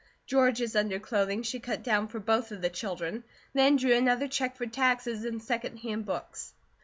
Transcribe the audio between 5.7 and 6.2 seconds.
hand